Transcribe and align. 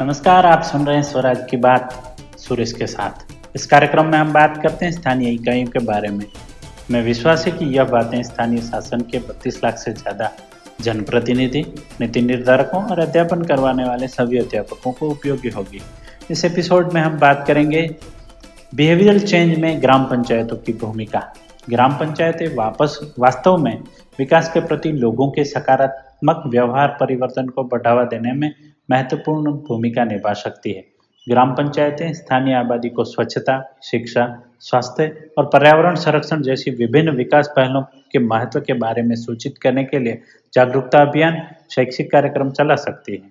नमस्कार, 0.00 0.46
आप 0.46 0.62
सुन 0.62 0.84
रहे 0.86 0.96
हैं 0.96 1.02
स्वराज 1.02 1.38
की 1.50 1.56
बात 1.56 2.16
सुरेश 2.38 2.72
के 2.72 2.86
साथ। 2.86 3.56
इस 3.56 3.64
कार्यक्रम 3.66 4.06
में 4.06 4.16
हम 4.18 4.32
बात 4.32 4.60
करते 4.62 4.84
हैं 4.84 4.92
स्थानीय 4.92 5.30
इकाइयों 5.30 5.66
के 5.66 5.78
बारे 5.84 6.08
में। 6.08 6.24
मैं 6.90 7.02
विश्वास 7.02 7.46
है 7.46 7.52
कि 7.52 7.64
यह 7.76 7.84
बातें 7.84 8.22
स्थानीय 8.22 8.60
शासन 8.60 9.00
के 9.10 9.18
32 9.20 9.62
लाख 9.64 9.78
से 9.78 9.92
ज़्यादा 9.92 10.30
जनप्रतिनिधि, 10.80 11.64
नीति 12.00 12.20
निर्धारकों 12.20 12.82
और 12.82 13.00
अध्यापन 13.00 13.42
करवाने 13.42 13.84
वाले 13.84 14.08
सभी 14.08 14.38
अध्यापकों 14.38 14.92
को 14.92 15.08
उपयोगी 15.10 15.48
होगी। 15.48 15.80
इस 16.30 16.44
एपिसोड 16.44 16.92
में 16.92 17.00
हम 17.00 17.18
बात 17.18 17.44
करेंगे 17.46 17.82
बिहेवियरल 18.72 19.20
चेंज 19.20 19.58
में 19.58 19.82
ग्राम 19.82 20.04
पंचायतों 20.04 20.56
की 20.56 20.72
भूमिका। 20.76 21.26
ग्राम 21.68 21.98
पंचायतें 21.98 22.46
वापस 22.56 22.98
वास्तव 23.18 23.56
में 23.56 23.76
विकास 24.18 24.52
के 24.54 24.60
प्रति 24.60 24.92
लोगों 24.94 25.30
के 25.30 25.44
सकारात्मक 25.46 26.42
व्यवहार 26.46 26.96
परिवर्तन 27.00 27.48
को 27.48 27.64
बढ़ावा 27.66 28.04
देने 28.06 28.32
में 28.32 28.52
महत्वपूर्ण 28.90 29.52
भूमिका 29.52 30.04
निभा 30.04 30.32
सकती 30.32 30.72
है। 30.72 30.84
ग्राम 31.28 31.52
पंचायतें, 31.52 32.12
स्थानीय 32.12 32.54
आबादी 32.54 32.88
को 32.88 33.04
स्वच्छता, 33.04 33.78
शिक्षा, 33.82 34.42
स्वास्थ्य 34.60 35.30
और 35.38 35.44
पर्यावरण 35.44 35.94
संरक्षण 35.94 36.42
जैसी 36.42 36.70
विभिन्न 36.70 37.10
विकास 37.10 37.52
पहलों 37.56 37.82
के 37.82 38.18
महत्व 38.18 38.60
के 38.60 38.72
बारे 38.72 39.02
में 39.02 39.14
सूचित 39.16 39.58
करने 39.58 39.84
के 39.84 39.98
लिए 39.98 40.22
जागरूकता 40.54 40.98
अभियान 40.98 41.42
शैक्षिक 41.70 42.10
कार्यक्रम 42.12 42.50
चला 42.50 42.74
सकती 42.76 43.12
है। 43.12 43.30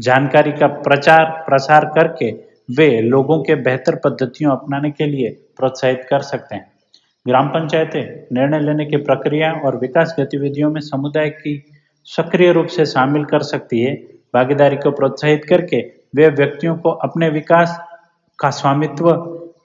जानकारी 0.00 0.52
का 0.52 0.66
प्रचार, 0.66 1.24
प्रसार 1.24 1.84
करके 1.84 2.30
वे 2.70 3.00
लोगों 3.00 3.42
के 3.42 3.54
बेहतर 3.54 3.96
पद्धतियों 3.96 4.52
अपनाने 4.52 4.90
के 4.90 5.06
लिए 5.06 5.30
प्रोत्साहित 5.56 6.06
कर 6.10 6.20
सकते 6.20 6.54
हैं। 6.54 6.72
ग्राम 7.26 7.48
पंचायतें 7.48 8.26
निर्णय 8.32 8.60
लेने 8.60 8.86
की 8.86 8.96
प्रक्रिया 8.96 9.52
और 9.52 9.76
विकास 9.76 10.16
गतिविधियों 10.20 10.70
में 10.70 10.80
समुदाय 10.80 11.30
की 11.30 11.62
सक्रिय 12.04 12.52
रूप 12.52 12.66
से 12.66 12.86
शामिल 12.86 13.24
कर 13.24 13.42
सकती 13.42 13.80
है। 13.80 14.19
भागीदारी 14.34 14.76
को 14.76 14.90
प्रोत्साहित 14.92 15.44
करके 15.44 15.80
वे 16.16 16.28
व्यक्तियों 16.30 16.76
को 16.76 16.90
अपने 17.00 17.28
विकास 17.30 17.78
का 18.38 18.50
स्वामित्व 18.52 19.10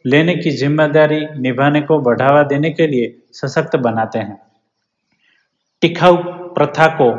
लेने 0.06 0.36
की 0.36 0.52
ज़िम्मेदारी 0.54 1.20
निभाने 1.40 1.82
को 1.82 2.00
बढ़ावा 2.02 2.44
देने 2.46 2.70
के 2.72 2.88
लिए 2.88 3.16
सशक्त 3.34 3.76
बनाते 3.78 4.20
हैं। 4.20 4.38
टिकाऊ 5.82 6.18
प्रथा 6.54 6.88
को 6.98 7.10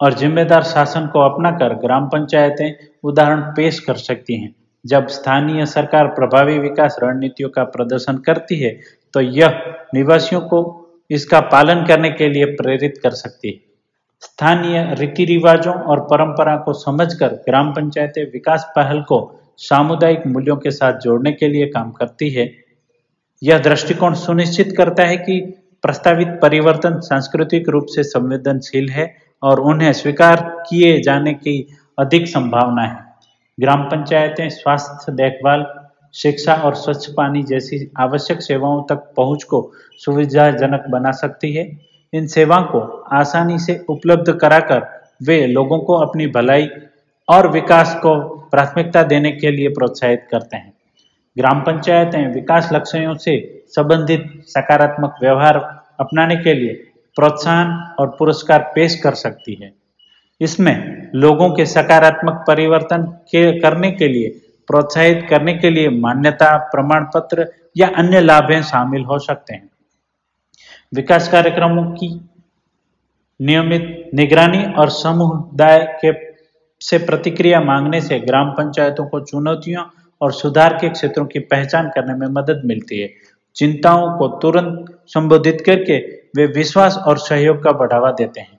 और 0.00 0.14
जिम्मेदार 0.14 0.62
शासन 0.64 1.06
को 1.06 1.20
अपनाकर 1.22 1.74
ग्राम 1.76 2.06
पंचायतें 2.08 2.72
उदाहरण 3.04 3.40
पेश 3.56 3.80
कर 3.80 3.94
सकती 3.96 4.40
हैं। 4.42 4.54
जब 4.84 5.06
स्थानीय 5.08 5.66
सरकार 5.66 6.06
प्रभावी 6.10 6.58
विकास 6.58 6.96
रणनीतियों 7.02 7.48
का 7.48 7.64
प्रदर्शन 7.66 8.18
करती 8.18 8.60
है 8.60 8.70
तो 9.14 9.20
यह 9.20 9.62
निवासियों 9.94 10.40
को 10.42 10.60
इसका 11.10 11.40
पालन 11.48 11.84
करने 11.86 12.10
के 12.10 12.28
लिए 12.28 12.44
प्रेरित 12.54 13.00
कर 13.02 13.10
सकती 13.12 13.48
है। 13.48 13.58
स्थानीय 14.22 14.94
रीति 14.94 15.24
रिवाजों 15.24 15.74
और 15.74 16.00
परंपरा 16.00 16.56
को 16.56 16.72
समझकर 16.72 17.28
ग्राम 17.28 17.72
पंचायतें 17.72 18.24
विकास 18.24 18.72
पहल 18.76 19.00
को 19.02 19.40
सामुदायिक 19.58 20.26
मूल्यों 20.26 20.56
के 20.56 20.70
साथ 20.70 20.92
जोड़ने 20.92 21.32
के 21.32 21.48
लिए 21.48 21.66
काम 21.66 21.90
करती 21.90 22.30
है। 22.30 22.50
यह 23.42 23.58
दृष्टिकोण 23.58 24.14
सुनिश्चित 24.14 24.74
करता 24.76 25.02
है 25.02 25.16
कि 25.16 25.40
प्रस्तावित 25.82 26.28
परिवर्तन 26.42 27.00
सांस्कृतिक 27.00 27.68
रूप 27.68 27.86
से 27.88 28.02
संवेदनशील 28.02 28.88
है 28.90 29.16
और 29.42 29.60
उन्हें 29.60 29.92
स्वीकार 29.92 30.64
किए 30.70 31.00
जाने 31.02 31.34
की 31.34 31.76
अधिक 31.98 32.26
संभावना 32.28 32.82
है। 32.82 33.04
ग्राम 33.60 33.82
पंचायतें 33.82 34.48
स्वास्थ्य 34.48 35.12
देखभाल, 35.12 35.66
शिक्षा 36.14 36.54
और 36.54 36.74
स्वच्छ 36.74 37.10
पानी 37.10 37.42
जैसी 37.42 37.90
आवश्यक 37.98 38.42
सेवाओं 38.42 38.82
तक 38.82 39.12
पहुँच 39.16 39.44
को 39.44 39.72
सुविधाजनक 39.96 40.84
बना 40.88 41.10
सकती 41.10 41.52
है। 41.52 41.90
इन 42.12 42.26
सेवाओं 42.26 42.64
को 42.64 42.80
आसानी 43.12 43.58
से 43.58 43.84
उपलब्ध 43.88 44.32
कराकर 44.32 45.00
वे 45.22 45.46
लोगों 45.46 45.78
को 45.78 45.94
अपनी 45.94 46.26
भलाई 46.26 46.68
और 47.28 47.48
विकास 47.48 47.94
को 47.94 48.18
प्राथमिकता 48.50 49.02
देने 49.02 49.32
के 49.32 49.50
लिए 49.50 49.68
प्रोत्साहित 49.68 50.26
करते 50.30 50.56
हैं। 50.56 50.72
ग्राम 51.38 51.60
पंचायतें 51.60 52.34
विकास 52.34 52.68
लक्ष्यों 52.72 53.14
से 53.16 53.64
संबंधित 53.68 54.42
सकारात्मक 54.46 55.14
व्यवहार 55.22 55.56
अपनाने 56.00 56.36
के 56.36 56.54
लिए 56.54 56.72
प्रोत्साहन 57.16 57.94
और 57.98 58.16
पुरस्कार 58.18 58.72
पेश 58.74 59.00
कर 59.00 59.14
सकती 59.14 59.54
है। 59.54 59.72
इसमें 60.40 61.10
लोगों 61.14 61.50
के 61.50 61.66
सकारात्मक 61.66 62.44
परिवर्तन 62.46 63.02
के 63.02 63.60
करने 63.60 63.90
के 63.90 64.08
लिए, 64.08 64.28
प्रोत्साहित 64.68 65.26
करने 65.30 65.54
के 65.54 65.70
लिए 65.70 65.88
मान्यता 65.88 66.56
प्रमाण 66.56 67.04
पत्र 67.04 67.46
या 67.76 67.88
अन्य 67.96 68.20
लाभें 68.20 68.62
शामिल 68.62 69.04
हो 69.04 69.18
सकते 69.18 69.54
हैं। 69.54 69.69
विकास 70.92 71.28
कार्यक्रमों 71.28 71.84
की 71.92 72.08
नियमित 73.40 74.10
निगरानी 74.14 74.62
और 74.72 74.90
समुदाय 74.90 75.78
के 76.04 76.12
से 76.80 76.98
प्रतिक्रिया 76.98 77.60
मांगने 77.60 78.00
से 78.00 78.18
ग्राम 78.20 78.50
पंचायतों 78.50 79.06
को 79.06 79.20
चुनौतियों 79.20 79.84
और 80.20 80.32
सुधार 80.32 80.76
के 80.80 80.88
क्षेत्रों 80.88 81.24
की 81.26 81.38
पहचान 81.38 81.88
करने 81.88 82.14
में 82.14 82.26
मदद 82.28 82.62
मिलती 82.64 82.98
है। 83.00 83.08
चिंताओं 83.56 84.18
को 84.18 84.28
तुरंत 84.38 84.86
संबोधित 85.06 85.62
करके 85.66 85.98
वे 86.36 86.46
विश्वास 86.46 86.96
और 86.98 87.18
सहयोग 87.18 87.62
का 87.64 87.72
बढ़ावा 87.72 88.10
देते 88.10 88.40
हैं। 88.40 88.58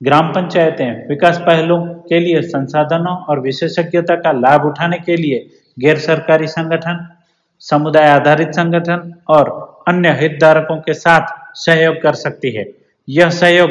ग्राम 0.00 0.28
पंचायतें 0.32 1.08
विकास 1.08 1.38
पहलों 1.38 1.80
के 2.08 2.20
लिए 2.20 2.42
संसाधनों 2.42 3.16
और 3.24 3.40
विशेषज्ञता 3.40 4.16
का 4.16 4.32
लाभ 4.32 4.66
उठाने 4.66 4.98
के 4.98 5.16
लिए 5.16 5.46
गैर 5.78 5.98
सरकारी 5.98 6.46
संगठन, 6.46 7.06
समुदाय 7.62 8.08
आधारित 8.10 8.54
संगठन 8.54 9.12
और 9.28 9.50
अन्य 9.88 10.16
हितधारकों 10.20 10.76
के 10.76 10.94
साथ 10.94 11.45
सहयोग 11.56 12.00
कर 12.02 12.14
सकती 12.14 12.50
है। 12.50 12.66
यह 13.08 13.30
सहयोग 13.30 13.70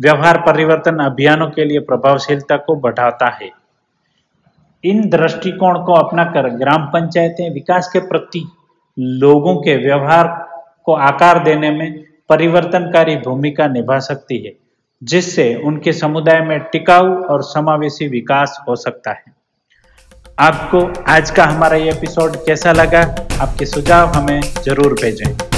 व्यवहार 0.00 0.38
परिवर्तन 0.38 0.98
अभियानों 0.98 1.48
के 1.50 1.64
लिए 1.64 1.80
प्रभावशीलता 1.80 2.56
को 2.56 2.74
बढ़ाता 2.76 3.28
है। 3.32 3.50
इन 4.84 5.08
दृष्टिकोण 5.10 5.78
को 5.84 5.92
अपनाकर 5.94 6.48
ग्राम 6.48 6.86
पंचायतें 6.86 7.48
विकास 7.50 7.90
के 7.92 8.00
प्रति 8.00 8.44
लोगों 8.98 9.54
के 9.56 9.76
व्यवहार 9.76 10.28
को 10.84 10.92
आकार 10.92 11.42
देने 11.44 11.70
में 11.70 12.04
परिवर्तनकारी 12.28 13.16
भूमिका 13.16 13.66
निभा 13.68 13.98
सकती 13.98 14.38
है, 14.38 14.52
जिससे 15.02 15.54
उनके 15.54 15.92
समुदाय 15.92 16.40
में 16.40 16.58
टिकाऊ 16.62 17.14
और 17.24 17.42
समावेशी 17.42 18.08
विकास 18.08 18.58
हो 18.68 18.76
सकता 18.76 19.10
है। 19.10 19.24
आपको 20.38 20.86
आज 21.08 21.30
का 21.30 21.44
हमारा 21.44 21.76
ये 21.76 21.90
एपिसोड 21.90 22.36
कैसा 22.36 22.72
लगा? 22.72 23.02
आपके 23.40 23.66
सुझाव 23.66 24.08
हमें 24.08 24.40
ज़रूर 24.40 24.92
भेजें। 24.92 25.51